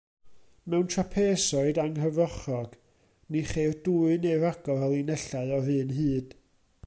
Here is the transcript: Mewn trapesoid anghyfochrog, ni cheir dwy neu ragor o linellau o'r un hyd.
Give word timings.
Mewn 0.69 0.87
trapesoid 0.93 1.79
anghyfochrog, 1.83 2.71
ni 3.31 3.41
cheir 3.51 3.75
dwy 3.87 4.17
neu 4.23 4.37
ragor 4.45 4.85
o 4.87 4.87
linellau 4.95 5.55
o'r 5.59 5.73
un 5.81 5.93
hyd. 5.99 6.35